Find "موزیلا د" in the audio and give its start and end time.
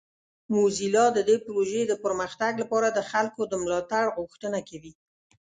0.53-1.19